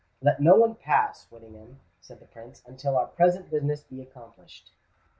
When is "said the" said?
1.99-2.25